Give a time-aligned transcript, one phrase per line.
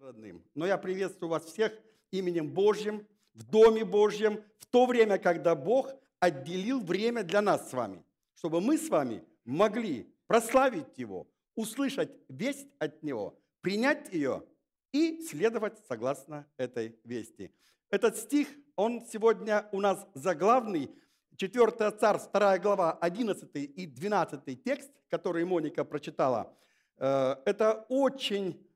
[0.00, 0.44] родным.
[0.54, 1.72] Но я приветствую вас всех
[2.10, 7.72] именем Божьим, в Доме Божьем, в то время, когда Бог отделил время для нас с
[7.72, 8.04] вами,
[8.34, 14.44] чтобы мы с вами могли прославить Его, услышать весть от Него, принять ее
[14.92, 17.50] и следовать согласно этой вести.
[17.90, 20.90] Этот стих, он сегодня у нас заглавный,
[21.36, 26.54] 4 Царств, 2 глава, 11 и 12 текст, который Моника прочитала.
[26.98, 28.67] Э, это очень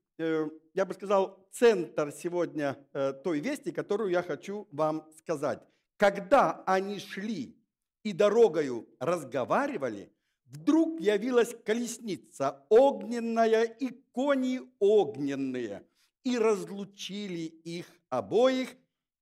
[0.74, 5.62] я бы сказал, центр сегодня э, той вести, которую я хочу вам сказать.
[5.96, 7.56] Когда они шли
[8.02, 10.12] и дорогою разговаривали,
[10.46, 15.86] вдруг явилась колесница огненная и кони огненные,
[16.24, 18.70] и разлучили их обоих,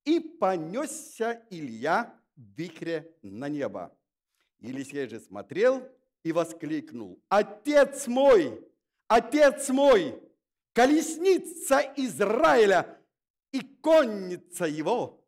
[0.05, 3.97] и понесся Илья в вихре на небо.
[4.59, 5.83] Елисей же смотрел
[6.23, 8.67] и воскликнул, «Отец мой!
[9.09, 10.30] Отец мой!»
[10.81, 12.99] Колесница Израиля
[13.53, 15.23] и конница его.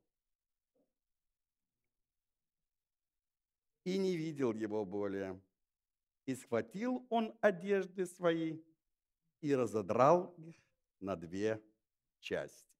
[3.84, 5.38] И не видел его более.
[6.24, 8.62] И схватил он одежды свои
[9.42, 10.56] и разодрал их
[11.00, 11.62] на две
[12.20, 12.72] части.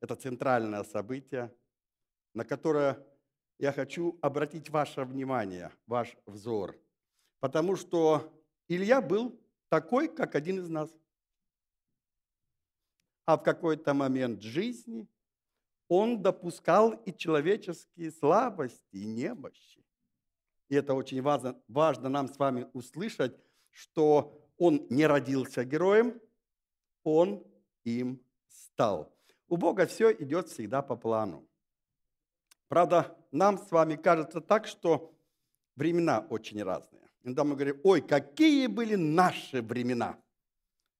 [0.00, 1.54] Это центральное событие,
[2.34, 2.98] на которое
[3.58, 6.76] я хочу обратить ваше внимание, ваш взор.
[7.38, 8.34] Потому что
[8.66, 10.90] Илья был такой, как один из нас
[13.32, 15.06] а в какой-то момент жизни
[15.86, 19.84] он допускал и человеческие слабости, и немощи.
[20.68, 23.36] И это очень важно, важно нам с вами услышать,
[23.70, 26.20] что он не родился героем,
[27.04, 27.44] он
[27.84, 29.14] им стал.
[29.46, 31.46] У Бога все идет всегда по плану.
[32.66, 35.14] Правда, нам с вами кажется так, что
[35.76, 37.08] времена очень разные.
[37.22, 40.18] Иногда мы говорим, ой, какие были наши времена–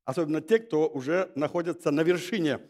[0.04, 2.60] особенно те, кто уже находится на вершине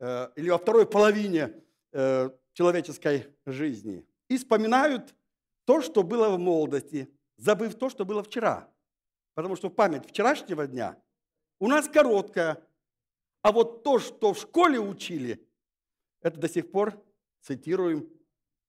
[0.00, 1.54] э, или во второй половине
[1.92, 4.06] э, человеческой жизни.
[4.28, 5.14] И вспоминают
[5.64, 8.68] то, что было в молодости, забыв то, что было вчера.
[9.34, 11.00] Потому что память вчерашнего дня
[11.60, 12.62] у нас короткая,
[13.42, 15.46] а вот то, что в школе учили,
[16.20, 17.00] это до сих пор
[17.40, 18.08] цитируем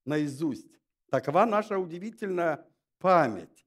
[0.05, 0.79] наизусть.
[1.09, 2.65] Такова наша удивительная
[2.99, 3.65] память.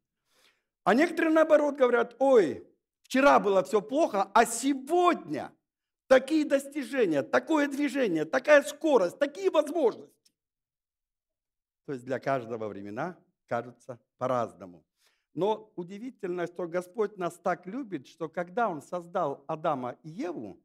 [0.85, 2.67] А некоторые, наоборот, говорят, ой,
[3.13, 5.53] Вчера было все плохо, а сегодня
[6.07, 10.33] такие достижения, такое движение, такая скорость, такие возможности.
[11.85, 13.19] То есть для каждого времена
[13.49, 14.83] кажутся по-разному.
[15.35, 20.59] Но удивительно, что Господь нас так любит, что когда Он создал Адама и Еву,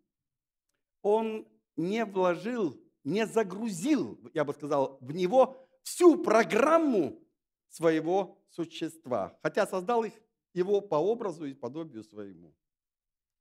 [1.02, 7.19] Он не вложил, не загрузил, я бы сказал, в него всю программу
[7.68, 9.38] своего существа.
[9.44, 10.14] Хотя создал их
[10.53, 12.53] его по образу и подобию своему.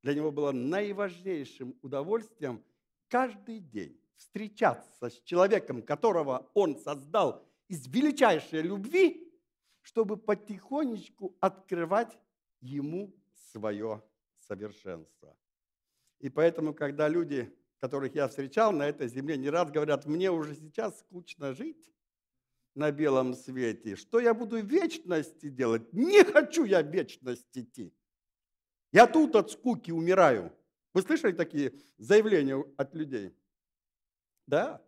[0.03, 2.63] Для него было наиважнейшим удовольствием
[3.09, 9.33] каждый день встречаться с человеком, которого он создал из величайшей любви,
[9.83, 12.19] чтобы потихонечку открывать
[12.61, 13.15] ему
[13.51, 14.03] свое
[14.39, 15.37] совершенство.
[16.19, 20.55] И поэтому, когда люди, которых я встречал на этой земле, не раз говорят, мне уже
[20.55, 21.93] сейчас скучно жить,
[22.77, 23.97] на белом свете.
[23.97, 25.93] Что я буду вечности делать?
[25.93, 27.93] Не хочу я в вечность идти.
[28.93, 30.53] Я тут от скуки умираю.
[30.93, 33.35] Вы слышали такие заявления от людей?
[34.47, 34.83] Да.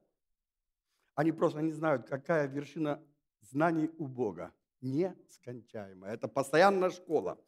[1.15, 3.03] Они просто не знают, какая вершина
[3.41, 4.53] знаний у Бога.
[4.81, 6.15] Нескончаемая.
[6.15, 7.38] Это постоянная школа.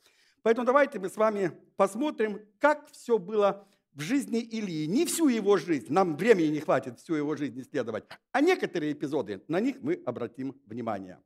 [0.43, 5.56] Поэтому давайте мы с вами посмотрим, как все было в жизни Илии, не всю его
[5.56, 10.03] жизнь, нам времени не хватит всю его жизнь исследовать, а некоторые эпизоды, на них мы
[10.06, 11.21] обратим внимание.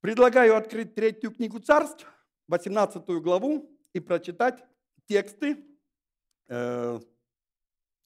[0.00, 2.06] Предлагаю открыть третью книгу царств,
[2.48, 4.64] 18 главу, и прочитать
[5.06, 5.64] тексты
[6.48, 7.00] э,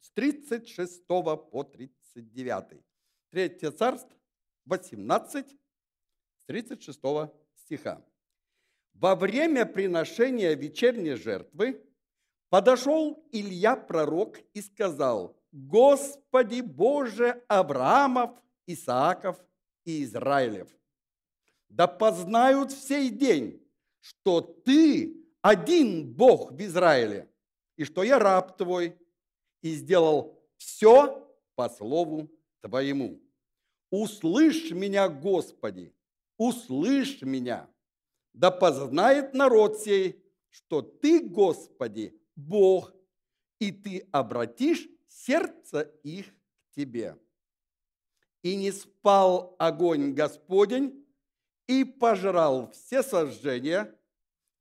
[0.00, 2.82] с 36 по 39.
[3.30, 4.16] Третье царство,
[4.64, 7.00] 18, с 36
[7.56, 8.04] стиха.
[8.94, 11.84] Во время приношения вечерней жертвы
[12.54, 18.30] Подошел Илья пророк и сказал, Господи Боже Авраамов,
[18.68, 19.44] Исааков
[19.84, 20.68] и Израилев,
[21.68, 23.60] да познают в сей день,
[23.98, 27.28] что Ты один Бог в Израиле,
[27.76, 28.96] и что я раб Твой,
[29.60, 32.30] и сделал все по слову
[32.60, 33.20] Твоему.
[33.90, 35.92] Услышь меня, Господи,
[36.38, 37.68] услышь меня,
[38.32, 42.92] да познает народ сей, что Ты, Господи, Бог,
[43.58, 47.18] и ты обратишь сердце их к тебе.
[48.42, 51.04] И не спал огонь Господень,
[51.66, 53.94] и пожрал все сожжения,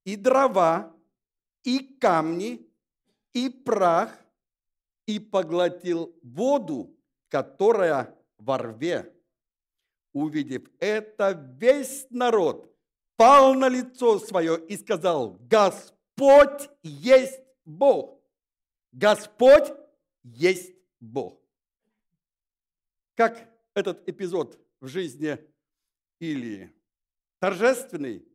[0.05, 0.95] и дрова,
[1.63, 2.69] и камни,
[3.33, 4.17] и прах,
[5.05, 6.97] и поглотил воду,
[7.29, 9.13] которая во рве.
[10.13, 12.73] Увидев это, весь народ
[13.15, 18.21] пал на лицо свое и сказал, Господь есть Бог.
[18.91, 19.73] Господь
[20.23, 21.39] есть Бог.
[23.15, 25.37] Как этот эпизод в жизни
[26.19, 26.73] Илии?
[27.39, 28.25] Торжественный,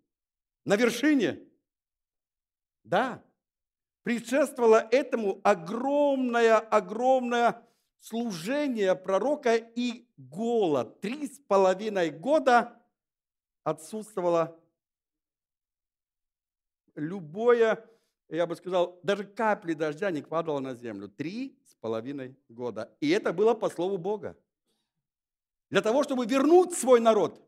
[0.65, 1.49] на вершине?
[2.85, 3.25] Да.
[4.03, 7.67] Предшествовало этому огромное, огромное
[8.01, 11.01] служение пророка и голод.
[11.01, 12.81] Три с половиной года
[13.65, 14.59] отсутствовало
[16.95, 17.85] любое,
[18.37, 21.09] я бы сказал, даже капли дождя не падало на землю.
[21.09, 22.95] Три с половиной года.
[23.01, 24.37] И это было по слову Бога.
[25.71, 27.41] Для того, чтобы вернуть свой народ,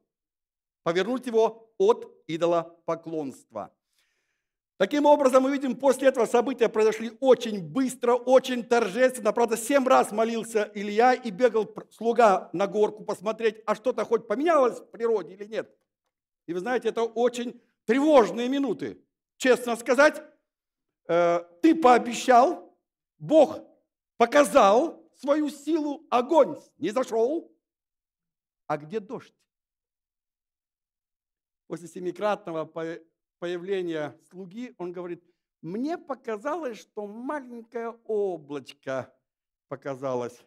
[0.82, 3.74] повернуть его от идола поклонства.
[4.78, 9.30] Таким образом, мы видим, после этого события произошли очень быстро, очень торжественно.
[9.30, 14.80] Правда, семь раз молился Илья и бегал слуга на горку посмотреть, а что-то хоть поменялось
[14.80, 15.70] в природе или нет.
[16.46, 18.98] И вы знаете, это очень тревожные минуты.
[19.36, 20.22] Честно сказать,
[21.10, 22.72] ты пообещал,
[23.18, 23.58] Бог
[24.16, 27.52] показал свою силу, огонь не зашел.
[28.68, 29.34] А где дождь?
[31.66, 32.64] После семикратного
[33.40, 35.24] появления слуги, он говорит,
[35.62, 39.12] мне показалось, что маленькое облачко
[39.66, 40.40] показалось.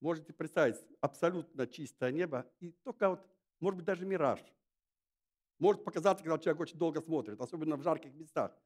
[0.00, 3.26] Можете представить, абсолютно чистое небо, и только вот,
[3.60, 4.40] может быть, даже мираж.
[5.58, 8.56] Может показаться, когда человек очень долго смотрит, особенно в жарких местах.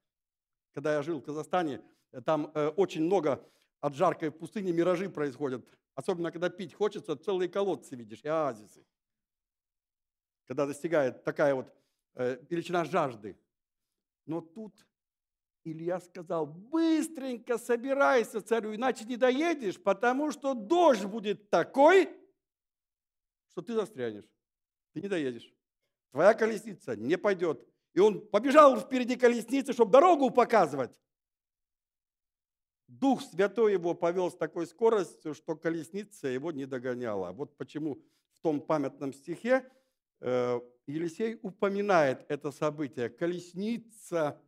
[0.75, 1.83] Когда я жил в Казахстане,
[2.25, 3.45] там э, очень много
[3.81, 5.67] от жаркой пустыни миражи происходят.
[5.95, 8.85] Особенно, когда пить хочется, целые колодцы видишь и оазисы.
[10.47, 11.73] Когда достигает такая вот
[12.15, 13.39] Э, величина жажды.
[14.27, 14.87] Но тут
[15.65, 22.11] Илья сказал, быстренько собирайся, царю, иначе не доедешь, потому что дождь будет такой,
[23.49, 24.29] что ты застрянешь.
[24.93, 25.55] Ты не доедешь.
[26.11, 27.67] Твоя колесница не пойдет.
[27.95, 30.99] И он побежал впереди колесницы, чтобы дорогу показывать.
[32.89, 37.33] Дух Святой его повел с такой скоростью, что колесница его не догоняла.
[37.33, 38.03] Вот почему
[38.33, 39.71] в том памятном стихе
[40.21, 43.09] э, Елисей упоминает это событие.
[43.09, 44.41] Колесница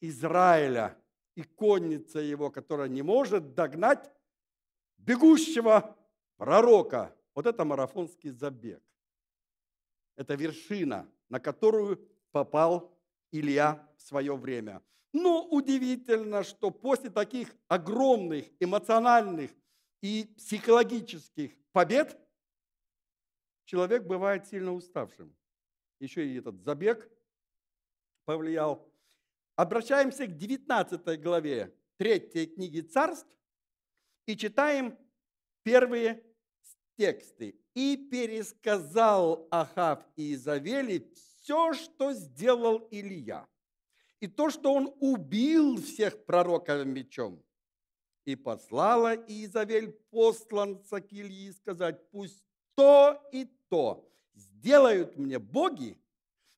[0.00, 0.98] Израиля
[1.34, 4.12] и конница его, которая не может догнать
[4.96, 5.96] бегущего
[6.36, 7.14] пророка.
[7.34, 8.82] Вот это марафонский забег.
[10.16, 12.92] Это вершина, на которую попал
[13.30, 14.82] Илья в свое время.
[15.12, 19.50] Но удивительно, что после таких огромных эмоциональных
[20.00, 22.18] и психологических побед
[23.66, 25.34] человек бывает сильно уставшим
[26.02, 27.08] еще и этот забег
[28.24, 28.92] повлиял.
[29.54, 33.30] Обращаемся к 19 главе 3 книги царств
[34.26, 34.98] и читаем
[35.62, 36.24] первые
[36.96, 37.56] тексты.
[37.74, 40.98] «И пересказал Ахав и Изавели
[41.42, 43.46] все, что сделал Илья,
[44.20, 47.42] и то, что он убил всех пророков мечом.
[48.24, 52.44] И послала Изавель посланца к Ильи сказать, пусть
[52.76, 55.98] то и то сделают мне боги,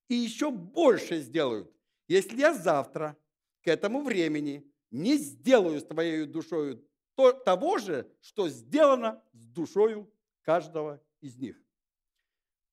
[0.08, 1.72] и еще больше сделают,
[2.06, 3.16] если я завтра
[3.62, 10.12] к этому времени не сделаю с твоей душою то, того же, что сделано с душою
[10.42, 11.56] каждого из них.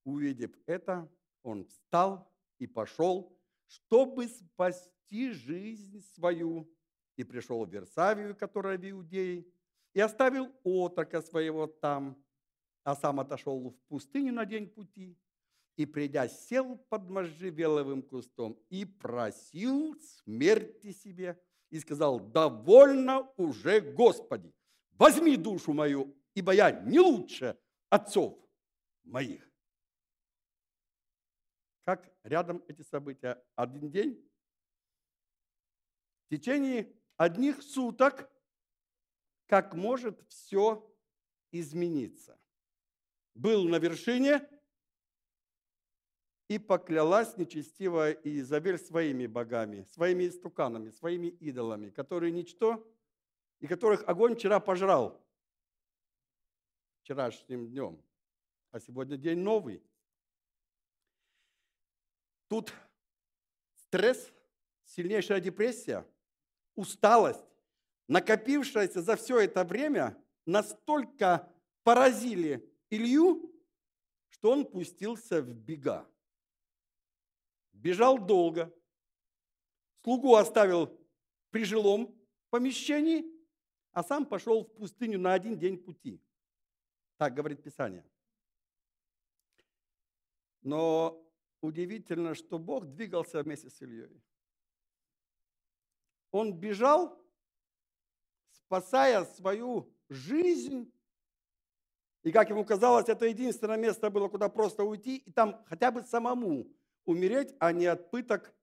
[0.03, 1.09] Увидев это,
[1.43, 6.69] он встал и пошел, чтобы спасти жизнь свою,
[7.15, 9.45] и пришел в Версавию, которая в Иудее,
[9.93, 12.23] и оставил отрока своего там,
[12.83, 15.17] а сам отошел в пустыню на день пути,
[15.75, 24.53] и, придя, сел под можжевеловым кустом и просил смерти себе, и сказал, довольно уже, Господи,
[24.91, 27.57] возьми душу мою, ибо я не лучше
[27.89, 28.37] отцов
[29.03, 29.50] моих.
[31.91, 33.43] Как рядом эти события?
[33.57, 34.25] Один день,
[36.23, 38.31] в течение одних суток,
[39.45, 40.89] как может все
[41.51, 42.39] измениться
[43.33, 44.47] был на вершине
[46.47, 52.89] и поклялась нечестивая Изабель своими богами, своими истуканами, своими идолами, которые ничто,
[53.59, 55.21] и которых огонь вчера пожрал
[57.01, 58.01] вчерашним днем,
[58.71, 59.83] а сегодня день новый.
[62.51, 62.73] Тут
[63.75, 64.29] стресс,
[64.83, 66.05] сильнейшая депрессия,
[66.75, 67.45] усталость,
[68.09, 71.49] накопившаяся за все это время, настолько
[71.83, 73.55] поразили Илью,
[74.31, 76.05] что он пустился в бега.
[77.71, 78.69] Бежал долго.
[80.03, 80.99] Слугу оставил
[81.51, 82.13] при жилом
[82.49, 83.31] помещении
[83.93, 86.21] а сам пошел в пустыню на один день пути.
[87.15, 88.05] Так говорит Писание.
[90.61, 91.30] Но
[91.61, 94.21] удивительно, что Бог двигался вместе с Ильей.
[96.31, 97.21] Он бежал,
[98.51, 100.91] спасая свою жизнь.
[102.23, 106.03] И, как ему казалось, это единственное место было, куда просто уйти, и там хотя бы
[106.03, 106.67] самому
[107.05, 108.53] умереть, а не от пыток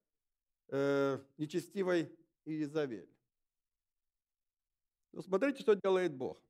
[0.68, 3.08] э, нечестивой Иезавель.
[5.12, 6.40] Ну, смотрите, что делает Бог.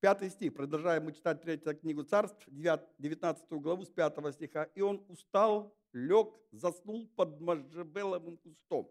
[0.00, 4.64] Пятый стих, продолжаем мы читать третью книгу царств, 19 главу с 5 стиха.
[4.74, 8.90] «И он устал, лег, заснул под можжебеловым кустом.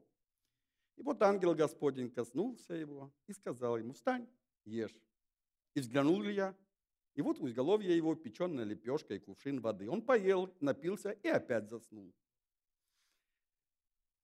[0.96, 4.28] И вот ангел Господень коснулся его и сказал ему, встань,
[4.64, 5.02] ешь.
[5.74, 6.56] И взглянул я,
[7.16, 9.90] и вот у изголовья его печеная лепешка и кувшин воды.
[9.90, 12.14] Он поел, напился и опять заснул.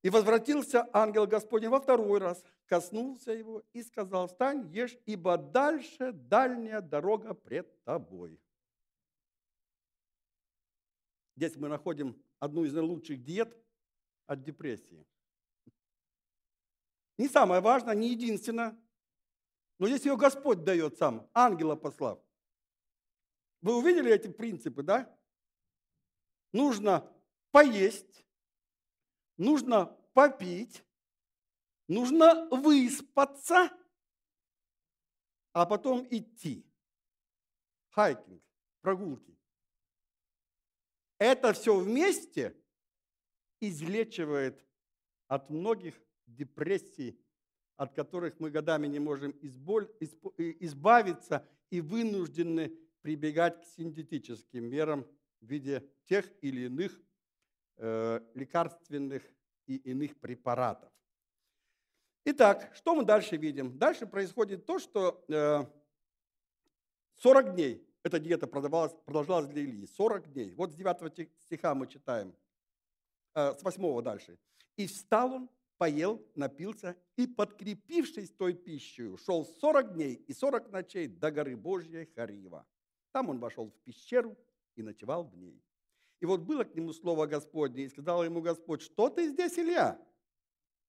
[0.01, 6.12] И возвратился ангел Господень во второй раз, коснулся его и сказал, встань, ешь, ибо дальше
[6.12, 8.40] дальняя дорога пред тобой.
[11.36, 13.55] Здесь мы находим одну из наилучших диет
[14.25, 15.07] от депрессии.
[17.17, 18.77] Не самое важное, не единственное,
[19.77, 22.19] но здесь ее Господь дает сам, ангела послав.
[23.62, 25.15] Вы увидели эти принципы, да?
[26.51, 27.07] Нужно
[27.51, 28.25] поесть,
[29.38, 30.83] нужно попить,
[31.88, 33.69] нужно выспаться,
[35.53, 36.65] а потом идти.
[37.89, 38.41] Хайкинг,
[38.81, 39.38] прогулки.
[41.22, 42.56] Это все вместе
[43.60, 44.66] излечивает
[45.28, 47.20] от многих депрессий,
[47.75, 49.32] от которых мы годами не можем
[50.60, 55.06] избавиться и вынуждены прибегать к синтетическим мерам
[55.42, 57.00] в виде тех или иных
[57.84, 59.24] Э, лекарственных
[59.66, 60.92] и иных препаратов.
[62.25, 63.75] Итак, что мы дальше видим?
[63.80, 65.25] Дальше происходит то, что
[67.16, 69.86] 40 э, дней эта диета продолжалась для Ильи.
[69.86, 70.53] 40 дней.
[70.55, 72.34] Вот с 9 стиха мы читаем,
[73.36, 74.38] э, с 8 дальше.
[74.77, 81.08] «И встал он, поел, напился, и, подкрепившись той пищей, шел 40 дней и 40 ночей
[81.08, 82.65] до горы Божьей Харива.
[83.12, 84.38] Там он вошел в пещеру
[84.75, 85.62] и ночевал в ней.
[86.20, 90.00] И вот было к нему слово Господне, и сказал ему Господь, что ты здесь, Илья?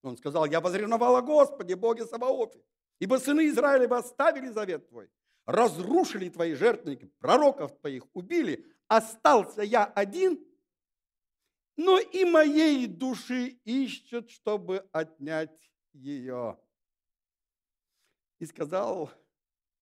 [0.02, 2.60] Он сказал, я возревновал о Господе, Боге Саваофе,
[2.98, 5.08] ибо сыны Израилева оставили завет твой,
[5.46, 10.44] разрушили твои жертвенники, пророков твоих убили, остался я один,
[11.76, 16.58] но и моей души ищут, чтобы отнять ее.
[18.38, 19.10] И сказал,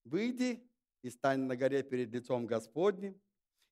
[0.05, 0.63] выйди
[1.03, 3.21] и стань на горе перед лицом Господним,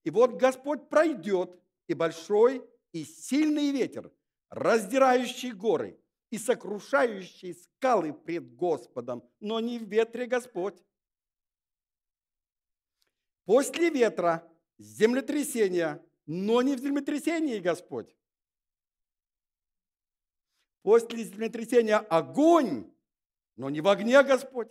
[0.05, 4.11] и вот Господь пройдет и большой, и сильный ветер,
[4.49, 10.83] раздирающий горы и сокрушающий скалы пред Господом, но не в ветре Господь.
[13.49, 18.15] После ветра землетрясение, но не в землетрясении Господь.
[20.83, 22.95] После землетрясения огонь,
[23.57, 24.71] но не в огне Господь.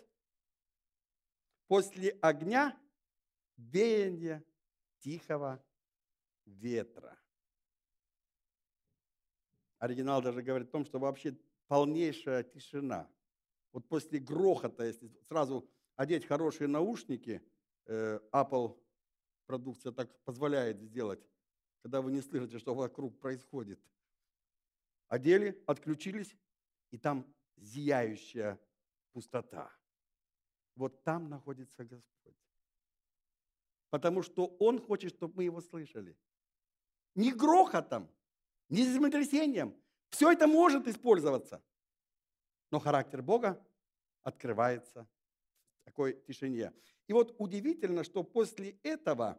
[1.65, 2.79] После огня
[3.57, 4.45] веяние
[4.99, 5.59] тихого
[6.45, 7.19] ветра.
[9.79, 13.09] Оригинал даже говорит о том, что вообще полнейшая тишина.
[13.71, 17.41] Вот после грохота, если сразу одеть хорошие наушники,
[17.87, 18.77] Apple
[19.45, 21.25] продукция так позволяет сделать,
[21.81, 23.79] когда вы не слышите, что вокруг происходит.
[25.07, 26.35] Одели, отключились,
[26.91, 27.25] и там
[27.55, 28.59] зияющая
[29.11, 29.71] пустота.
[30.75, 32.35] Вот там находится Господь.
[33.89, 36.17] Потому что Он хочет, чтобы мы Его слышали
[37.15, 38.09] ни грохотом,
[38.69, 39.75] ни землетрясением.
[40.09, 41.63] Все это может использоваться.
[42.69, 43.65] Но характер Бога
[44.23, 45.07] открывается
[45.81, 46.73] в такой тишине.
[47.07, 49.37] И вот удивительно, что после этого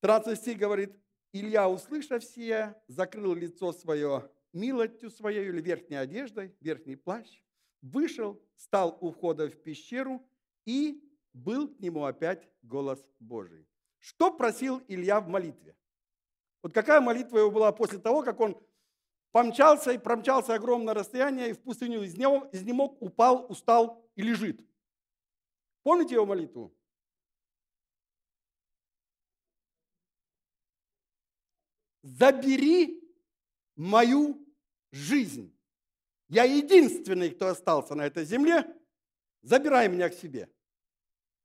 [0.00, 0.96] 13 стих говорит,
[1.32, 7.40] Илья, услышав все, закрыл лицо свое милостью своей или верхней одеждой, верхний плащ,
[7.80, 10.24] вышел, стал у входа в пещеру,
[10.66, 11.02] и
[11.32, 13.66] был к нему опять голос Божий.
[13.98, 15.74] Что просил Илья в молитве?
[16.62, 18.56] Вот какая молитва его была после того, как он
[19.32, 24.60] помчался и промчался огромное расстояние и в пустыню изнемог, изнемог упал, устал и лежит.
[25.82, 26.74] Помните его молитву?
[32.02, 33.02] Забери
[33.76, 34.46] мою
[34.90, 35.56] жизнь.
[36.28, 38.64] Я единственный, кто остался на этой земле.
[39.42, 40.52] Забирай меня к себе.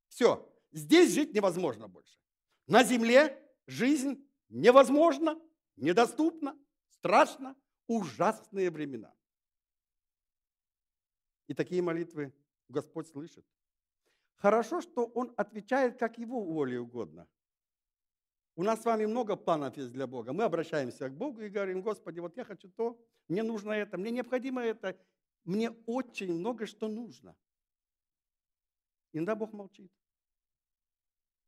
[0.08, 2.18] Все, здесь жить невозможно больше.
[2.66, 5.40] На земле жизнь невозможно,
[5.76, 6.58] недоступно,
[6.90, 9.14] страшно, ужасные времена.
[11.46, 12.32] И такие молитвы
[12.68, 13.44] Господь слышит.
[14.38, 17.26] Хорошо, что он отвечает, как его воле угодно.
[18.54, 20.32] У нас с вами много планов есть для Бога.
[20.32, 24.10] Мы обращаемся к Богу и говорим, Господи, вот я хочу то, мне нужно это, мне
[24.10, 24.96] необходимо это,
[25.44, 27.36] мне очень много что нужно.
[29.12, 29.90] Иногда Бог молчит.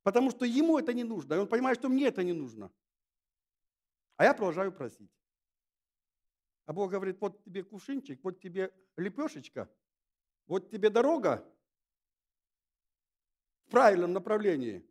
[0.02, 2.72] Потому что ему это не нужно, и он понимает, что мне это не нужно.
[4.16, 5.10] А я продолжаю просить.
[6.66, 9.68] А Бог говорит, вот тебе кувшинчик, вот тебе лепешечка,
[10.46, 11.44] вот тебе дорога
[13.70, 14.84] в правильном направлении,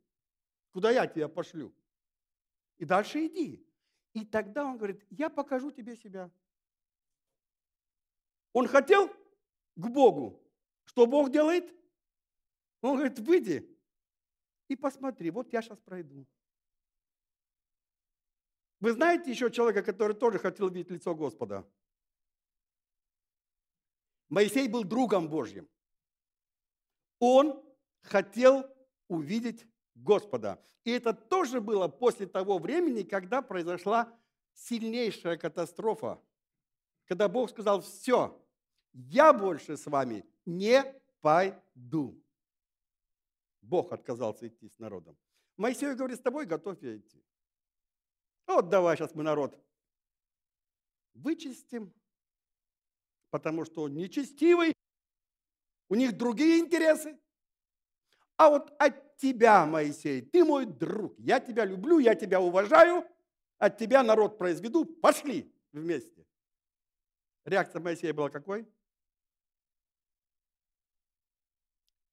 [0.72, 1.76] куда я тебя пошлю.
[2.78, 3.62] И дальше иди.
[4.14, 6.32] И тогда он говорит, я покажу тебе себя.
[8.54, 9.10] Он хотел
[9.76, 10.42] к Богу.
[10.86, 11.76] Что Бог делает?
[12.80, 13.78] Он говорит, выйди
[14.70, 16.26] и посмотри, вот я сейчас пройду.
[18.80, 21.70] Вы знаете еще человека, который тоже хотел видеть лицо Господа?
[24.30, 25.68] Моисей был другом Божьим.
[27.20, 27.69] Он
[28.02, 28.66] хотел
[29.08, 29.66] увидеть
[29.96, 30.64] Господа.
[30.84, 34.18] И это тоже было после того времени, когда произошла
[34.54, 36.22] сильнейшая катастрофа.
[37.06, 38.40] Когда Бог сказал, все,
[38.94, 40.84] я больше с вами не
[41.22, 42.24] пойду.
[43.62, 45.18] Бог отказался идти с народом.
[45.58, 47.24] Моисей говорит, с тобой готов я идти.
[48.48, 49.60] Вот давай сейчас мы народ
[51.14, 51.94] вычистим,
[53.30, 54.74] потому что он нечестивый,
[55.90, 57.19] у них другие интересы.
[58.40, 63.06] А вот от тебя, Моисей, ты мой друг, я тебя люблю, я тебя уважаю,
[63.58, 66.26] от тебя народ произведу, пошли вместе.
[67.44, 68.66] Реакция Моисея была какой?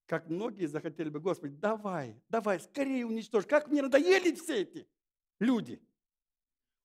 [0.07, 3.47] Как многие захотели бы, Господи, давай, давай, скорее уничтожь.
[3.47, 4.89] Как мне надоели все эти
[5.39, 5.81] люди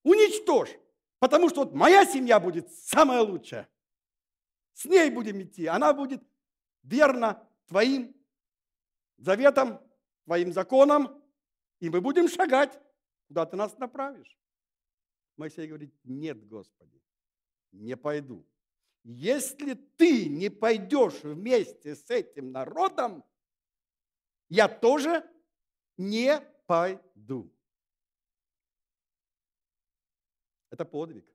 [0.03, 0.77] уничтожь,
[1.17, 3.67] потому что вот моя семья будет самая лучшая.
[4.73, 6.21] С ней будем идти, она будет
[6.83, 8.15] верна твоим
[9.21, 9.79] заветам,
[10.25, 11.23] твоим законам,
[11.79, 12.79] и мы будем шагать,
[13.27, 14.37] куда ты нас направишь.
[15.37, 17.01] Моисей говорит, нет, Господи,
[17.71, 18.45] не пойду.
[19.03, 23.23] Если ты не пойдешь вместе с этим народом,
[24.49, 25.27] я тоже
[25.97, 27.51] не пойду.
[30.69, 31.25] Это подвиг.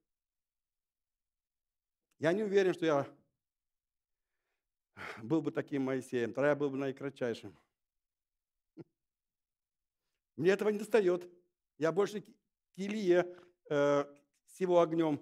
[2.18, 3.16] Я не уверен, что я
[5.22, 7.57] был бы таким Моисеем, тогда я был бы наикратчайшим.
[10.37, 11.29] Мне этого не достает.
[11.79, 12.27] Я больше к
[12.77, 13.35] Илие
[13.70, 14.05] э,
[14.46, 15.20] с его огнем,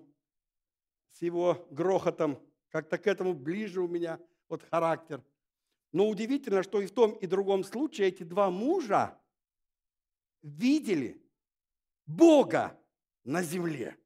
[1.10, 5.22] с его грохотом, как-то к этому ближе у меня вот характер.
[5.92, 9.16] Но удивительно, что и в том, и в другом случае эти два мужа
[10.42, 11.22] видели
[12.06, 12.78] Бога
[13.22, 13.96] на земле.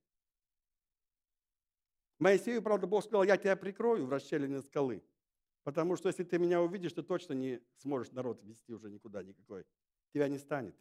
[2.19, 5.03] Моисею, правда, Бог сказал, я тебя прикрою в расщелине скалы,
[5.63, 9.65] потому что если ты меня увидишь, ты точно не сможешь народ вести уже никуда никакой.
[10.13, 10.75] Тебя не станет.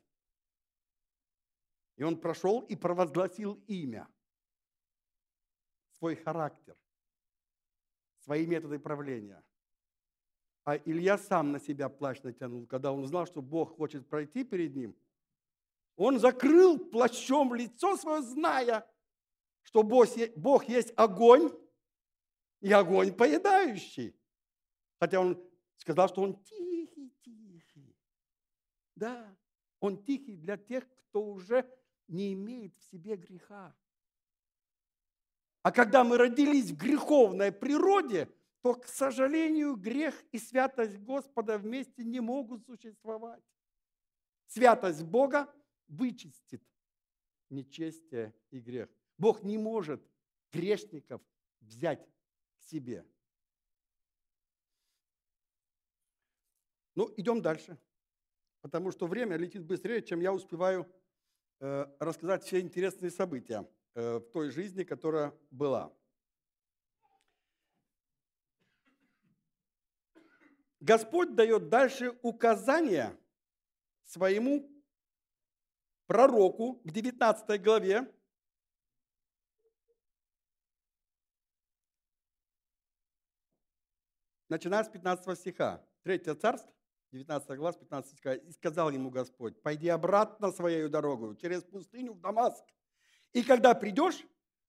[1.97, 4.07] И он прошел и провозгласил имя,
[5.97, 6.77] свой характер,
[8.19, 9.43] свои методы правления.
[10.63, 14.75] А Илья сам на себя плащ натянул, когда он узнал, что Бог хочет пройти перед
[14.75, 14.95] ним.
[15.95, 18.87] Он закрыл плащом лицо свое, зная,
[19.63, 21.51] что Бог есть огонь
[22.59, 24.15] и огонь поедающий.
[24.99, 25.43] Хотя он
[25.77, 27.95] сказал, что он тихий, тихий.
[28.95, 29.35] Да,
[29.79, 31.67] он тихий для тех, кто уже
[32.07, 33.75] не имеет в себе греха.
[35.63, 38.29] А когда мы родились в греховной природе,
[38.61, 43.43] то, к сожалению, грех и святость Господа вместе не могут существовать.
[44.47, 45.53] Святость Бога
[45.87, 46.63] вычистит
[47.49, 48.89] нечестие и грех.
[49.17, 50.01] Бог не может
[50.51, 51.21] грешников
[51.61, 52.07] взять
[52.57, 53.05] к себе.
[56.95, 57.77] Ну, идем дальше,
[58.61, 60.91] потому что время летит быстрее, чем я успеваю
[61.59, 65.91] рассказать все интересные события э, в той жизни, которая была.
[70.79, 73.17] Господь дает дальше указания
[74.03, 74.71] своему
[76.05, 78.13] пророку в 19 главе,
[84.47, 85.83] начиная с 15 стиха.
[86.03, 86.71] Третье царство,
[87.11, 88.35] 19 глава, 15 стиха.
[88.35, 92.63] «И сказал ему Господь, пойди обратно своей дорогой через пустыню в Дамаск.
[93.33, 94.25] И когда придешь,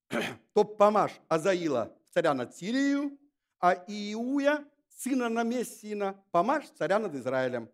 [0.55, 3.19] то помажь Азаила царя над Сирией,
[3.61, 7.71] а Иуя, сына Намессина, помажь царя над Израилем.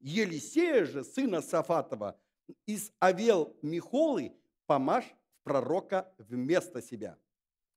[0.00, 2.18] Елисея же, сына Сафатова,
[2.66, 4.32] из Авел Михолы,
[4.66, 7.18] помажь пророка вместо себя.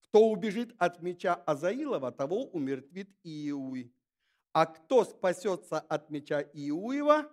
[0.03, 3.93] Кто убежит от меча Азаилова, того умертвит Иуи.
[4.53, 7.29] А кто спасется от меча Иуева,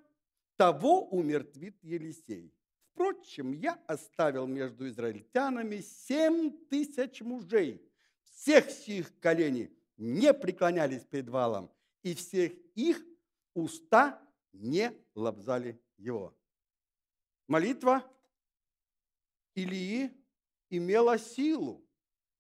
[0.57, 2.52] того умертвит Елисей.
[2.92, 7.83] Впрочем, я оставил между израильтянами семь тысяч мужей.
[8.22, 11.70] Всех сих коленей не преклонялись перед валом,
[12.02, 13.05] и всех их
[13.55, 16.35] уста не лобзали его.
[17.48, 18.02] Молитва
[19.55, 20.11] Илии
[20.70, 21.85] имела силу.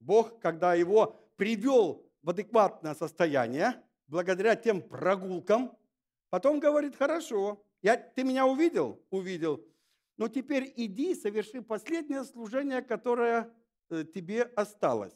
[0.00, 5.76] Бог, когда его привел в адекватное состояние, благодаря тем прогулкам,
[6.30, 9.02] потом говорит, хорошо, я, ты меня увидел?
[9.10, 9.64] Увидел.
[10.16, 13.54] Но теперь иди, соверши последнее служение, которое
[13.90, 15.14] э, тебе осталось.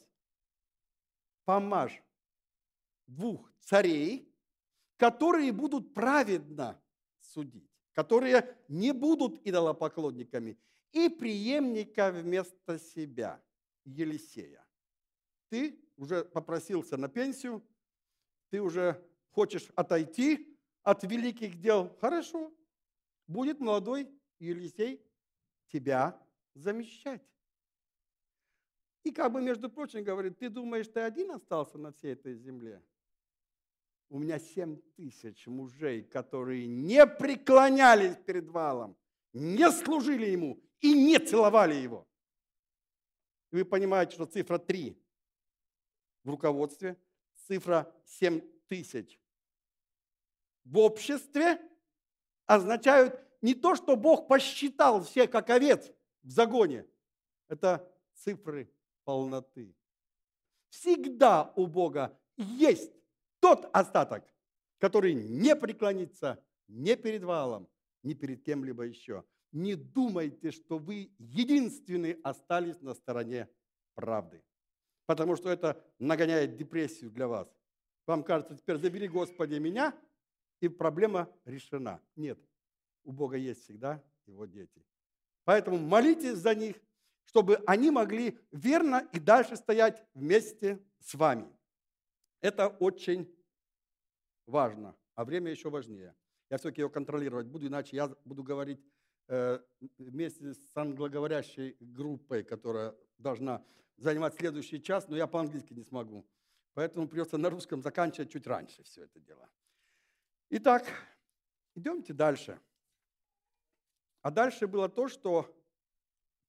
[1.45, 2.03] Помажь
[3.07, 4.31] двух царей,
[4.97, 6.81] которые будут праведно
[7.21, 10.59] судить, которые не будут идолопоклонниками,
[10.93, 13.43] и преемника вместо себя,
[13.85, 14.67] Елисея.
[15.49, 17.65] Ты уже попросился на пенсию,
[18.51, 21.97] ты уже хочешь отойти от великих дел.
[22.01, 22.53] Хорошо,
[23.27, 24.09] будет молодой
[24.39, 25.01] Елисей
[25.69, 26.21] тебя
[26.55, 27.23] замещать.
[29.03, 32.83] И как бы, между прочим, говорит, ты думаешь, ты один остался на всей этой земле?
[34.11, 38.97] У меня семь тысяч мужей, которые не преклонялись перед валом,
[39.33, 42.07] не служили ему и не целовали его.
[43.53, 45.01] Вы понимаете, что цифра 3
[46.25, 46.97] в руководстве,
[47.51, 49.19] цифра 7 тысяч
[50.65, 51.61] в обществе
[52.47, 55.91] означают не то, что Бог посчитал всех как овец
[56.23, 56.87] в загоне.
[57.49, 59.75] Это цифры полноты.
[60.69, 62.93] Всегда у Бога есть
[63.41, 64.23] тот остаток,
[64.79, 67.69] который не преклонится ни перед валом,
[68.05, 69.25] ни перед кем-либо еще.
[69.51, 73.49] Не думайте, что вы единственные остались на стороне
[73.97, 74.45] правды
[75.11, 77.53] потому что это нагоняет депрессию для вас.
[78.07, 79.93] Вам кажется, теперь забери, Господи, меня,
[80.61, 82.01] и проблема решена.
[82.15, 82.39] Нет,
[83.03, 84.87] у Бога есть всегда его дети.
[85.43, 86.77] Поэтому молитесь за них,
[87.25, 91.53] чтобы они могли верно и дальше стоять вместе с вами.
[92.41, 93.29] Это очень
[94.47, 96.15] важно, а время еще важнее.
[96.51, 98.81] Я все-таки ее контролировать буду, иначе я буду говорить
[99.27, 99.59] э,
[99.99, 103.65] вместе с англоговорящей группой, которая должна
[103.97, 106.27] занимать следующий час, но я по-английски не смогу.
[106.75, 109.49] Поэтому придется на русском заканчивать чуть раньше все это дело.
[110.51, 110.87] Итак,
[111.75, 112.61] идемте дальше.
[114.23, 115.55] А дальше было то, что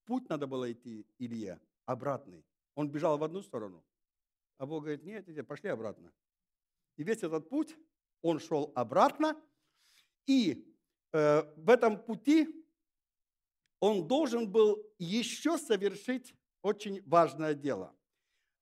[0.05, 2.45] путь надо было идти Илье обратный.
[2.75, 3.83] Он бежал в одну сторону,
[4.57, 6.11] а Бог говорит, нет, нет, пошли обратно.
[6.97, 7.75] И весь этот путь,
[8.21, 9.41] он шел обратно,
[10.25, 10.75] и
[11.11, 12.65] э, в этом пути
[13.79, 17.95] он должен был еще совершить очень важное дело.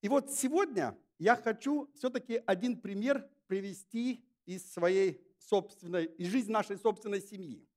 [0.01, 6.77] И вот сегодня я хочу все-таки один пример привести из своей собственной, из жизни нашей
[6.77, 7.67] собственной семьи.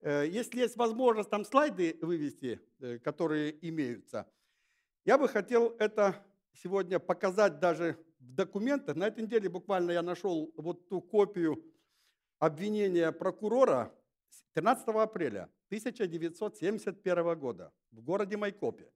[0.00, 4.26] Э, если есть возможность там слайды вывести, э, которые имеются,
[5.04, 8.96] я бы хотел это сегодня показать даже в документах.
[8.96, 11.62] На этой неделе буквально я нашел вот ту копию
[12.38, 13.92] обвинения прокурора
[14.54, 18.90] 13 апреля 1971 года в городе Майкопе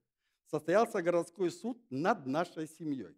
[0.51, 3.17] состоялся городской суд над нашей семьей.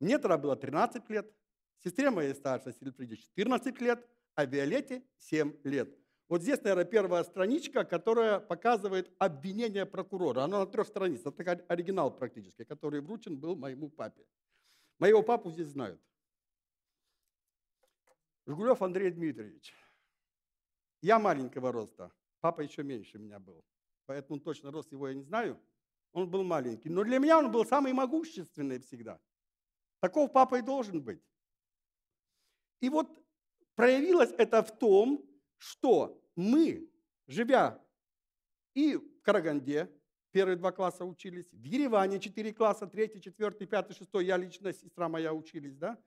[0.00, 1.32] Мне тогда было 13 лет,
[1.78, 5.96] сестре моей старшей Сильфриде 14 лет, а Виолетте 7 лет.
[6.28, 10.40] Вот здесь, наверное, первая страничка, которая показывает обвинение прокурора.
[10.44, 11.34] Оно на трех страницах.
[11.36, 14.24] Это оригинал практически, который вручен был моему папе.
[14.98, 16.00] Моего папу здесь знают.
[18.46, 19.74] Жгулев Андрей Дмитриевич.
[21.02, 23.62] Я маленького роста, папа еще меньше меня был.
[24.06, 25.60] Поэтому точно рост его я не знаю
[26.12, 26.88] он был маленький.
[26.88, 29.20] Но для меня он был самый могущественный всегда.
[30.00, 31.22] Таков папа и должен быть.
[32.80, 33.08] И вот
[33.74, 35.24] проявилось это в том,
[35.58, 36.90] что мы,
[37.26, 37.80] живя
[38.74, 39.90] и в Караганде,
[40.32, 45.08] первые два класса учились, в Ереване четыре класса, третий, четвертый, пятый, шестой, я лично, сестра
[45.08, 46.02] моя учились, да?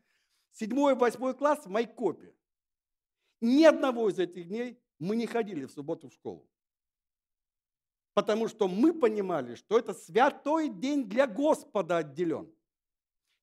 [0.51, 2.35] Седьмой, восьмой класс в Майкопе.
[3.41, 6.49] Ни одного из этих дней мы не ходили в субботу в школу
[8.15, 12.49] потому что мы понимали, что это святой день для Господа отделен.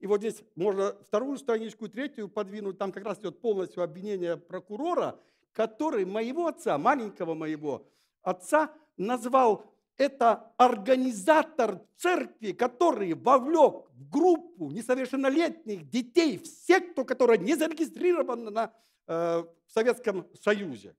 [0.00, 5.20] И вот здесь можно вторую страничку третью подвинуть, там как раз идет полностью обвинение прокурора,
[5.52, 7.86] который моего отца, маленького моего
[8.22, 9.64] отца, назвал
[9.98, 18.72] это организатор церкви, который вовлек в группу несовершеннолетних детей в секту, которая не зарегистрирована на,
[19.06, 20.96] э, в Советском Союзе.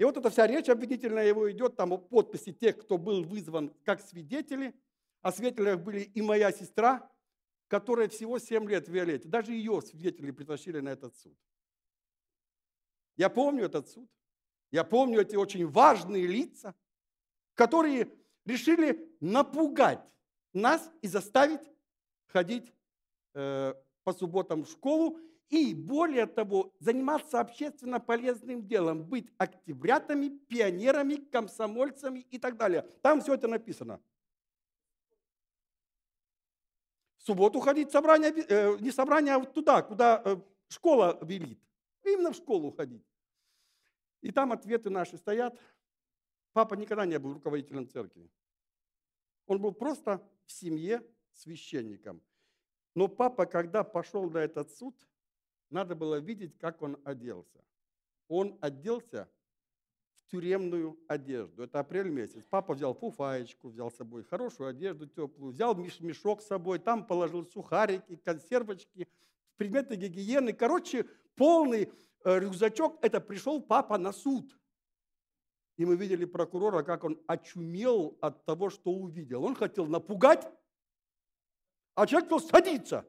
[0.00, 4.00] И вот эта вся речь обвинительная его идет, там подписи тех, кто был вызван как
[4.00, 4.74] свидетели.
[5.20, 7.06] А свидетелях были и моя сестра,
[7.68, 9.28] которая всего 7 лет в Виолетте.
[9.28, 11.36] Даже ее свидетели притащили на этот суд.
[13.18, 14.08] Я помню этот суд.
[14.70, 16.74] Я помню эти очень важные лица,
[17.52, 18.10] которые
[18.46, 20.00] решили напугать
[20.54, 21.70] нас и заставить
[22.28, 22.72] ходить
[23.34, 31.16] э, по субботам в школу и, более того, заниматься общественно полезным делом, быть октябрятами, пионерами,
[31.16, 32.82] комсомольцами и так далее.
[33.02, 34.00] Там все это написано.
[37.18, 40.36] В субботу ходить собрание, э, не собрание, а туда, куда э,
[40.68, 41.60] школа велит.
[42.04, 43.04] Именно в школу ходить.
[44.22, 45.58] И там ответы наши стоят.
[46.52, 48.30] Папа никогда не был руководителем церкви.
[49.46, 52.22] Он был просто в семье священником.
[52.94, 54.94] Но папа, когда пошел на этот суд,
[55.70, 57.64] надо было видеть, как он оделся.
[58.28, 59.28] Он оделся
[60.20, 61.62] в тюремную одежду.
[61.62, 62.44] Это апрель месяц.
[62.48, 67.44] Папа взял фуфаечку, взял с собой хорошую одежду теплую, взял мешок с собой, там положил
[67.44, 69.08] сухарики, консервочки,
[69.56, 70.52] предметы гигиены.
[70.52, 71.92] Короче, полный
[72.24, 72.98] э, рюкзачок.
[73.02, 74.56] Это пришел папа на суд.
[75.76, 79.44] И мы видели прокурора, как он очумел от того, что увидел.
[79.44, 80.46] Он хотел напугать,
[81.94, 83.06] а человек хотел садиться.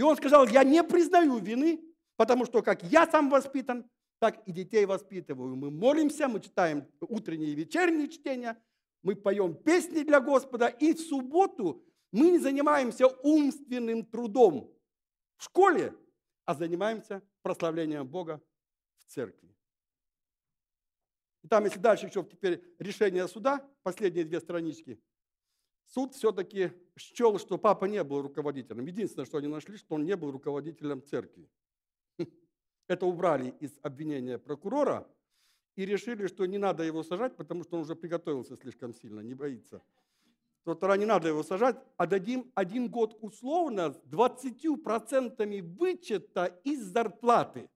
[0.00, 1.78] И он сказал, я не признаю вины,
[2.16, 3.84] потому что как я сам воспитан,
[4.18, 5.56] так и детей воспитываю.
[5.56, 8.56] Мы молимся, мы читаем утренние и вечерние чтения,
[9.02, 14.74] мы поем песни для Господа, и в субботу мы не занимаемся умственным трудом
[15.36, 15.94] в школе,
[16.46, 18.42] а занимаемся прославлением Бога
[18.96, 19.54] в церкви.
[21.42, 24.98] И там, если дальше еще теперь решение суда, последние две странички–
[25.90, 28.86] Суд все-таки счел, что папа не был руководителем.
[28.86, 31.48] Единственное, что они нашли, что он не был руководителем церкви.
[32.86, 35.08] Это убрали из обвинения прокурора
[35.74, 39.34] и решили, что не надо его сажать, потому что он уже приготовился слишком сильно, не
[39.34, 39.82] боится.
[40.62, 46.84] То тогда не надо его сажать, а дадим один год условно с 20% вычета из
[46.84, 47.68] зарплаты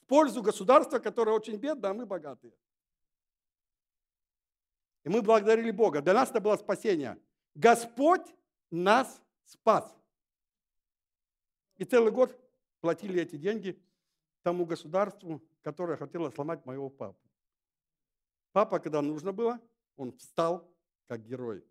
[0.00, 2.52] в пользу государства, которое очень бедно, а мы богатые.
[5.04, 6.02] И мы благодарили Бога.
[6.02, 7.16] Для нас это было спасение–
[7.54, 8.26] Господь
[8.70, 9.96] нас спас.
[11.76, 12.38] И целый год
[12.80, 13.82] платили эти деньги
[14.42, 17.18] тому государству, которое хотело сломать моего папу.
[18.52, 19.60] Папа, когда нужно было,
[19.96, 20.68] он встал
[21.06, 21.64] как герой.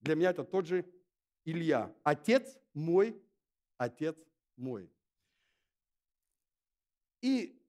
[0.00, 0.84] Для меня это тот же
[1.44, 1.94] Илья.
[2.02, 3.20] Отец мой,
[3.76, 4.16] отец
[4.56, 4.90] мой.
[7.20, 7.60] И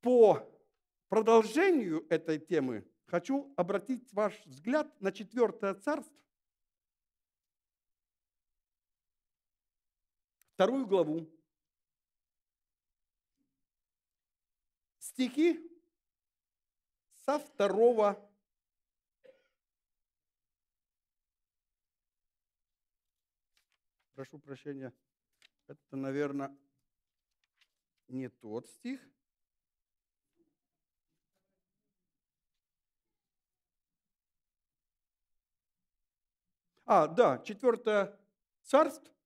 [0.00, 0.46] по
[1.08, 6.14] продолжению этой темы хочу обратить ваш взгляд на четвертое царство,
[10.58, 11.24] вторую главу,
[14.98, 15.70] стихи
[17.24, 18.28] со второго
[24.14, 24.92] прошу прощения,
[25.68, 26.58] это, наверное,
[28.08, 29.00] не тот стих.
[36.84, 38.18] А, да, четвертое
[38.64, 39.17] царство,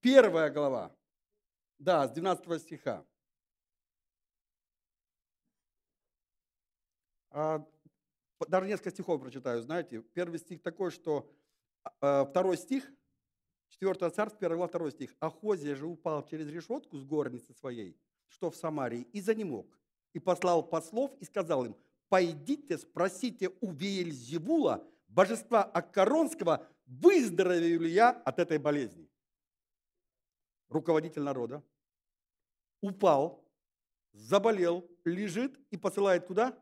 [0.00, 0.96] Первая глава.
[1.78, 3.04] Да, с 12 стиха.
[7.30, 7.66] А,
[8.48, 10.00] даже несколько стихов прочитаю, знаете.
[10.14, 11.30] Первый стих такой, что
[12.00, 12.90] а, второй стих,
[13.68, 15.14] 4 царств, 1 глава, 2 стих.
[15.20, 17.94] Ахозия же упал через решетку с горницы своей,
[18.28, 19.78] что в Самарии, и занемог.
[20.14, 21.76] И послал послов и сказал им,
[22.08, 29.09] пойдите, спросите у Веельзевула, божества Аккаронского, выздоровею ли я от этой болезни
[30.70, 31.62] руководитель народа,
[32.80, 33.44] упал,
[34.12, 36.52] заболел, лежит и посылает куда?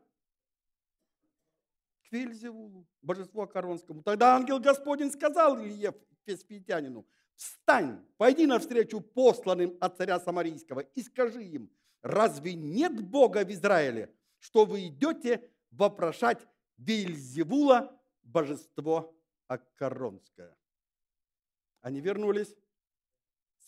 [2.01, 4.03] К Вельзевулу, божеству Акаронскому.
[4.03, 5.93] Тогда ангел Господень сказал Илье
[6.25, 13.51] Феспитянину, встань, пойди навстречу посланным от царя Самарийского и скажи им, разве нет Бога в
[13.51, 19.15] Израиле, что вы идете вопрошать Вельзевула, божество
[19.47, 20.57] Акаронское?
[21.81, 22.55] Они вернулись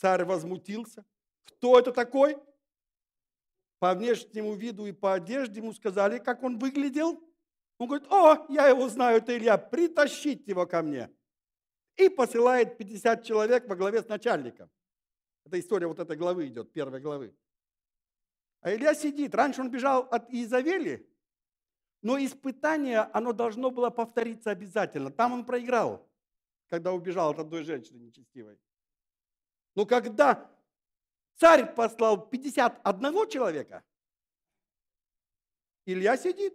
[0.02, 1.06] Царь возмутился.
[1.44, 2.36] Кто это такой?
[3.78, 7.24] По внешнему виду и по одежде ему сказали, как он выглядел.
[7.78, 11.12] Он говорит, о, я его знаю, это Илья, притащите его ко мне.
[11.98, 14.72] И посылает 50 человек во главе с начальником.
[15.46, 17.36] Это история вот этой главы идет, первой главы.
[18.62, 19.36] А Илья сидит.
[19.36, 21.08] Раньше он бежал от Изавели,
[22.02, 25.12] но испытание, оно должно было повториться обязательно.
[25.12, 26.10] Там он проиграл,
[26.70, 28.58] когда убежал от одной женщины нечестивой.
[29.76, 30.50] Но когда
[31.36, 33.84] царь послал 51 человека,
[35.86, 36.54] Илья сидит.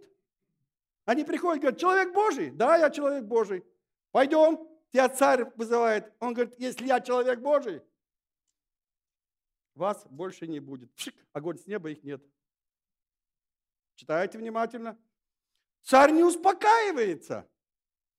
[1.05, 2.51] Они приходят, говорят, человек Божий?
[2.51, 3.65] Да, я человек Божий.
[4.11, 6.13] Пойдем, тебя царь вызывает.
[6.19, 7.81] Он говорит, если я человек Божий,
[9.75, 10.93] вас больше не будет.
[10.95, 12.21] Пшик, огонь с неба, их нет.
[13.95, 14.97] Читайте внимательно.
[15.83, 17.47] Царь не успокаивается.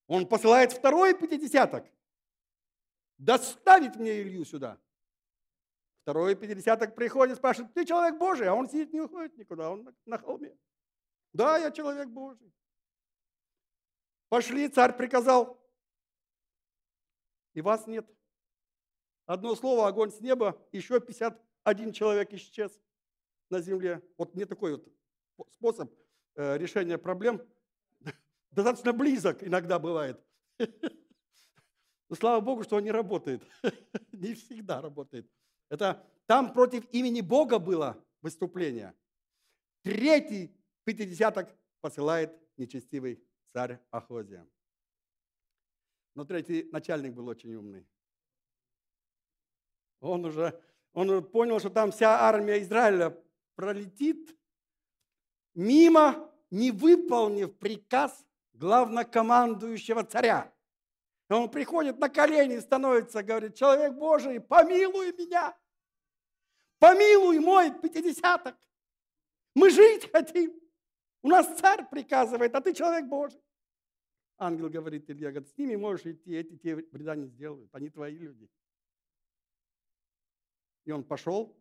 [0.07, 1.87] Он посылает второй пятидесяток.
[3.19, 4.79] Доставить мне Илью сюда.
[6.09, 10.17] Второй пятидесяток приходит, спрашивает, ты человек Божий, а он сидит, не уходит никуда, он на
[10.17, 10.57] холме.
[11.35, 12.51] Да, я человек Божий.
[14.31, 15.63] Пошли, царь приказал.
[17.53, 18.07] И вас нет.
[19.27, 22.81] Одно слово, огонь с неба, еще 51 человек исчез
[23.51, 24.03] на земле.
[24.17, 24.89] Вот мне такой вот
[25.59, 25.93] способ
[26.37, 27.47] э, решения проблем
[28.51, 30.19] достаточно близок иногда бывает.
[32.09, 33.43] Но слава Богу, что он не работает.
[34.13, 35.31] Не всегда работает.
[35.69, 38.95] Это там против имени Бога было выступление.
[39.83, 40.55] Третий
[40.85, 44.47] пятидесяток посылает нечестивый царь Ахозия.
[46.15, 47.87] Но третий начальник был очень умный.
[50.01, 50.61] Он уже
[50.93, 53.17] он понял, что там вся армия Израиля
[53.55, 54.37] пролетит
[55.55, 60.53] мимо, не выполнив приказ главнокомандующего царя.
[61.29, 65.57] И он приходит на колени, становится, говорит, человек Божий, помилуй меня,
[66.79, 68.57] помилуй мой пятидесяток.
[69.55, 70.59] Мы жить хотим.
[71.23, 73.41] У нас царь приказывает, а ты человек Божий.
[74.39, 78.17] Ангел говорит Илья, говорит, с ними можешь идти, эти тебе вреда не сделают, они твои
[78.17, 78.49] люди.
[80.85, 81.59] И он пошел,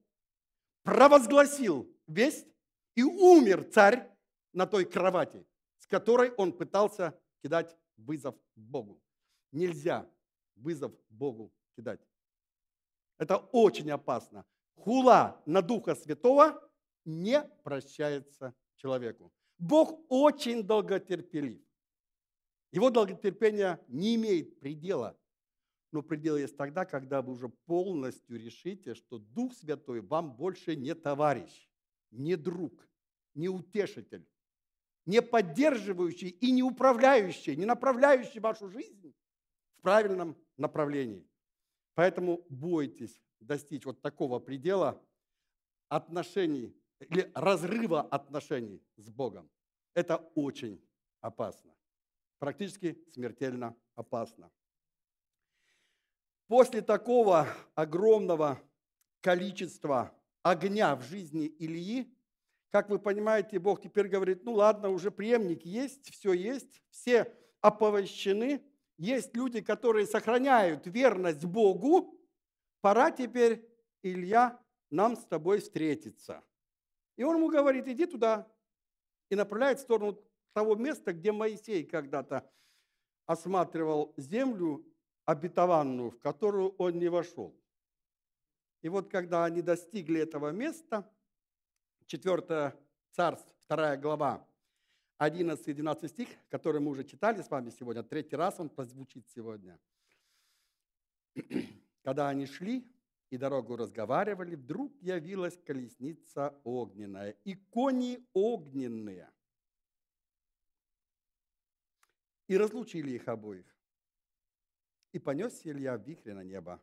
[0.84, 2.48] провозгласил весть,
[2.96, 4.10] и умер царь
[4.54, 5.46] на той кровати,
[5.80, 9.02] с которой он пытался кидать вызов Богу.
[9.52, 10.10] Нельзя
[10.56, 12.02] вызов Богу кидать.
[13.18, 14.46] Это очень опасно.
[14.76, 16.62] Хула на Духа Святого
[17.06, 19.32] не прощается человеку.
[19.58, 21.62] Бог очень долготерпелив.
[22.72, 25.18] Его долготерпение не имеет предела.
[25.92, 30.94] Но предел есть тогда, когда вы уже полностью решите, что Дух Святой вам больше не
[30.94, 31.70] товарищ,
[32.12, 32.88] не друг,
[33.34, 34.28] не утешитель,
[35.06, 39.16] не поддерживающий и не управляющий, не направляющий вашу жизнь
[39.78, 41.26] в правильном направлении.
[41.94, 45.02] Поэтому бойтесь достичь вот такого предела
[45.90, 49.50] отношений или разрыва отношений с Богом.
[49.94, 50.84] Это очень
[51.22, 51.74] опасно.
[52.40, 54.52] Практически смертельно опасно.
[56.48, 58.62] После такого огромного
[59.22, 60.14] количества
[60.44, 62.14] огня в жизни Ильи,
[62.70, 68.64] как вы понимаете, Бог теперь говорит, ну ладно, уже преемник есть, все есть, все оповещены,
[68.98, 72.20] есть люди, которые сохраняют верность Богу,
[72.82, 73.68] пора теперь,
[74.02, 76.44] Илья, нам с тобой встретиться.
[77.16, 78.48] И он ему говорит, иди туда,
[79.30, 80.20] и направляет в сторону
[80.54, 82.50] того места, где Моисей когда-то
[83.26, 84.86] осматривал землю
[85.26, 87.56] обетованную, в которую он не вошел.
[88.82, 91.12] И вот когда они достигли этого места,
[92.06, 92.74] 4
[93.12, 94.48] Царств, 2 глава,
[95.20, 99.80] 11-12 стих, который мы уже читали с вами сегодня, третий раз он прозвучит сегодня.
[102.04, 102.86] Когда они шли
[103.30, 109.30] и дорогу разговаривали, вдруг явилась колесница огненная и кони огненные.
[112.48, 113.66] И разлучили их обоих.
[115.12, 116.82] И понесся Илья в вихре на небо.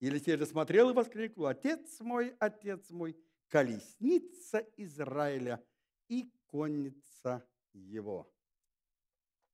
[0.00, 3.16] Елисей же смотрел и воскликнул, «Отец мой, отец мой,
[3.48, 5.64] колесница Израиля
[6.08, 8.30] и конница его».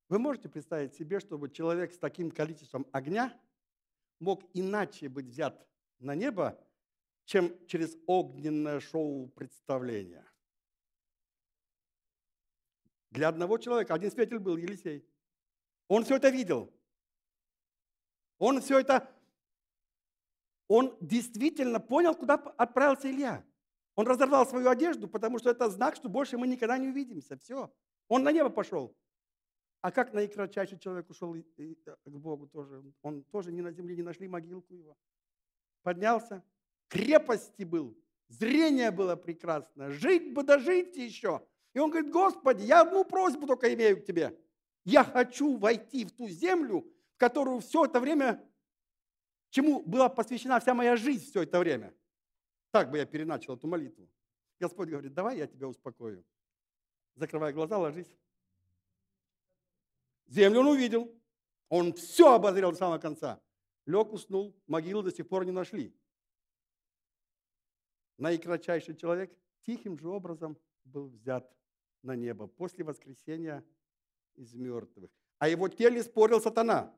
[0.09, 3.39] Вы можете представить себе, чтобы человек с таким количеством огня
[4.19, 5.67] мог иначе быть взят
[5.99, 6.59] на небо,
[7.25, 10.29] чем через огненное шоу представления?
[13.09, 15.07] Для одного человека, один свидетель был Елисей.
[15.87, 16.73] Он все это видел.
[18.39, 19.09] Он все это,
[20.67, 23.45] он действительно понял, куда отправился Илья.
[23.95, 27.37] Он разорвал свою одежду, потому что это знак, что больше мы никогда не увидимся.
[27.37, 27.71] Все.
[28.07, 28.95] Он на небо пошел.
[29.81, 32.83] А как наикратчайший человек ушел к Богу тоже?
[33.01, 34.97] Он тоже ни на земле не нашли могилку его.
[35.83, 36.41] Поднялся,
[36.87, 37.97] крепости был,
[38.29, 41.45] зрение было прекрасное, жить бы дожить еще.
[41.73, 44.39] И он говорит, Господи, я одну просьбу только имею к тебе.
[44.85, 48.41] Я хочу войти в ту землю, которую все это время,
[49.49, 51.93] чему была посвящена вся моя жизнь все это время.
[52.73, 54.09] Так бы я переначал эту молитву.
[54.59, 56.25] Господь говорит, давай я тебя успокою.
[57.13, 58.17] Закрывай глаза, ложись.
[60.25, 61.15] Землю он увидел.
[61.69, 63.39] Он все обозрел до самого конца.
[63.85, 65.95] Лег, уснул, могилу до сих пор не нашли.
[68.17, 71.55] Наикратчайший человек тихим же образом был взят
[72.01, 73.63] на небо после воскресения
[74.33, 75.11] из мертвых.
[75.37, 76.91] А его теле спорил сатана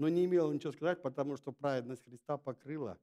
[0.00, 2.98] но не имел ничего сказать, потому что праведность Христа покрыла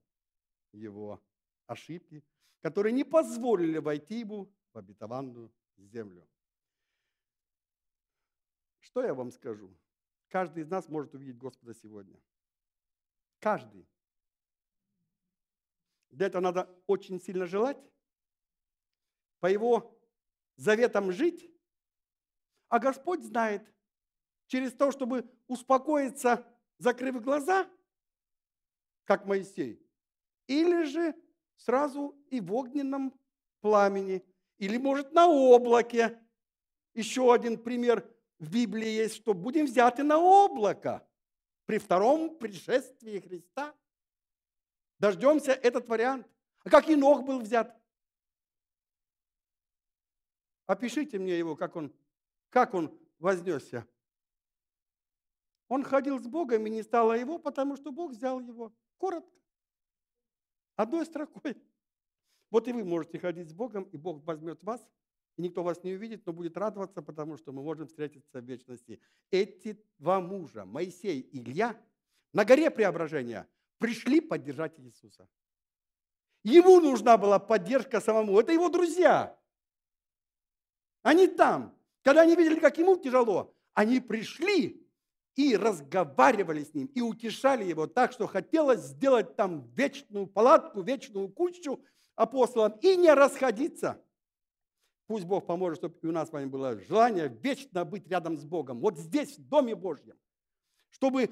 [0.72, 1.24] его
[1.66, 2.24] ошибки,
[2.62, 6.28] которые не позволили войти ему в обетованную землю.
[8.80, 9.76] Что я вам скажу?
[10.30, 12.20] Каждый из нас может увидеть Господа сегодня.
[13.40, 13.88] Каждый.
[16.10, 17.78] Для этого надо очень сильно желать,
[19.40, 19.98] по Его
[20.56, 21.52] заветам жить,
[22.70, 23.72] а Господь знает,
[24.48, 26.46] через то, чтобы успокоиться,
[26.78, 27.70] закрыв глаза,
[29.04, 29.87] как Моисей,
[30.48, 31.16] или же
[31.56, 33.14] сразу и в огненном
[33.62, 34.26] пламени,
[34.58, 36.20] или, может, на облаке.
[36.94, 41.08] Еще один пример в Библии есть, что будем взяты на облако
[41.66, 43.76] при втором пришествии Христа.
[45.00, 46.28] Дождемся этот вариант.
[46.64, 47.80] А как Енох был взят?
[50.66, 51.94] Опишите мне его, как он,
[52.50, 53.88] как он вознесся.
[55.68, 58.74] Он ходил с Богом, и не стало его, потому что Бог взял его.
[58.98, 59.32] Коротко.
[60.78, 61.58] Одной строкой.
[62.52, 64.80] Вот и вы можете ходить с Богом, и Бог возьмет вас,
[65.36, 69.02] и никто вас не увидит, но будет радоваться, потому что мы можем встретиться в вечности.
[69.32, 71.76] Эти два мужа, Моисей и Илья,
[72.32, 73.48] на горе преображения
[73.80, 75.28] пришли поддержать Иисуса.
[76.44, 78.40] Ему нужна была поддержка самому.
[78.40, 79.38] Это его друзья.
[81.02, 81.76] Они там.
[82.04, 84.87] Когда они видели, как ему тяжело, они пришли
[85.38, 91.30] и разговаривали с ним, и утешали его так, что хотелось сделать там вечную палатку, вечную
[91.30, 91.80] кучу
[92.16, 94.04] апостолам и не расходиться.
[95.06, 98.44] Пусть Бог поможет, чтобы и у нас с вами было желание вечно быть рядом с
[98.44, 100.18] Богом, вот здесь, в Доме Божьем,
[100.90, 101.30] чтобы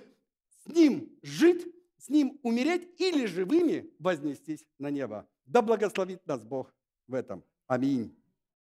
[0.64, 5.28] с Ним жить, с Ним умереть или живыми вознестись на небо.
[5.46, 6.72] Да благословит нас Бог
[7.08, 7.44] в этом.
[7.68, 8.16] Аминь.